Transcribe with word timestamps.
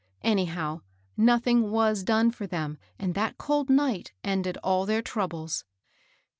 Anyhow 0.23 0.81
nothing 1.15 1.69
was 1.69 2.01
done 2.03 2.31
for 2.31 2.47
them, 2.47 2.79
and 2.97 3.13
that 3.13 3.37
cold 3.37 3.69
night 3.69 4.13
ended 4.23 4.57
all 4.63 4.87
their 4.87 5.03
troubles. 5.03 5.63